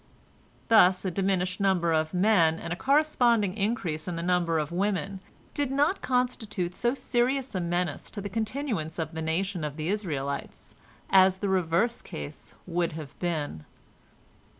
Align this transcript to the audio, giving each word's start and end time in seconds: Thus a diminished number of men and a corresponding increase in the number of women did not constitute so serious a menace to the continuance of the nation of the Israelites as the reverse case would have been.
Thus 0.67 1.05
a 1.05 1.11
diminished 1.11 1.59
number 1.59 1.93
of 1.93 2.11
men 2.11 2.57
and 2.59 2.73
a 2.73 2.75
corresponding 2.75 3.55
increase 3.55 4.07
in 4.07 4.15
the 4.15 4.23
number 4.23 4.57
of 4.57 4.71
women 4.71 5.19
did 5.53 5.69
not 5.69 6.01
constitute 6.01 6.73
so 6.73 6.95
serious 6.95 7.53
a 7.53 7.59
menace 7.59 8.09
to 8.09 8.19
the 8.19 8.27
continuance 8.27 8.97
of 8.97 9.11
the 9.13 9.21
nation 9.21 9.63
of 9.63 9.77
the 9.77 9.89
Israelites 9.89 10.73
as 11.11 11.37
the 11.37 11.49
reverse 11.49 12.01
case 12.01 12.55
would 12.65 12.93
have 12.93 13.13
been. 13.19 13.63